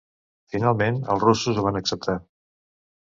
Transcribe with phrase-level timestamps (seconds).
[0.53, 2.17] Finalment els russos ho van acceptar.